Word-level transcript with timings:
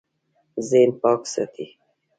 ذهن 0.69 0.91
پاک 1.01 1.21
ساتئ 1.33 1.67